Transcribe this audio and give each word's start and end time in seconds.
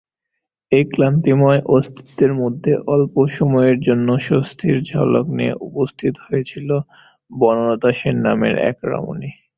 এই 0.71 0.83
ক্লান্তিময় 0.85 1.61
অস্তিত্বের 1.67 2.31
মধ্যে 2.33 2.73
অল্প 2.87 3.15
সময়ের 3.37 3.77
জন্য 3.79 4.07
শান্তির 4.19 4.77
ঝলক 4.89 5.25
নিয়ে 5.37 5.53
উপস্থিত 5.67 6.13
হয়েছিল 6.25 6.69
বনলতা 7.31 7.89
সেন 7.91 8.15
নামের 8.25 8.55
এক 8.69 8.77
রমণী। 8.83 9.31